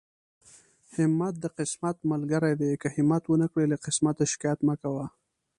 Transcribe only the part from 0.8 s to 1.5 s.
همت د